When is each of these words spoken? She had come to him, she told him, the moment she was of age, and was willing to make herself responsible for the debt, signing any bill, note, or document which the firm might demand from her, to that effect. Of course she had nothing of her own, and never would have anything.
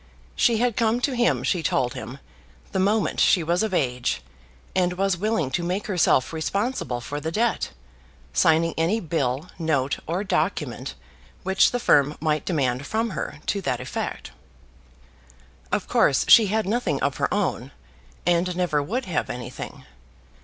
She 0.35 0.57
had 0.57 0.75
come 0.75 0.99
to 1.01 1.15
him, 1.15 1.43
she 1.43 1.61
told 1.61 1.93
him, 1.93 2.17
the 2.71 2.79
moment 2.79 3.19
she 3.19 3.43
was 3.43 3.61
of 3.61 3.71
age, 3.71 4.23
and 4.75 4.93
was 4.93 5.15
willing 5.15 5.51
to 5.51 5.61
make 5.61 5.85
herself 5.85 6.33
responsible 6.33 7.01
for 7.01 7.19
the 7.19 7.31
debt, 7.31 7.69
signing 8.33 8.73
any 8.79 8.99
bill, 8.99 9.49
note, 9.59 9.99
or 10.07 10.23
document 10.23 10.95
which 11.43 11.69
the 11.69 11.79
firm 11.79 12.17
might 12.19 12.45
demand 12.47 12.87
from 12.87 13.11
her, 13.11 13.41
to 13.45 13.61
that 13.61 13.79
effect. 13.79 14.31
Of 15.71 15.87
course 15.87 16.25
she 16.27 16.47
had 16.47 16.65
nothing 16.65 16.99
of 17.03 17.17
her 17.17 17.31
own, 17.31 17.69
and 18.25 18.55
never 18.55 18.81
would 18.81 19.05
have 19.05 19.29
anything. 19.29 19.85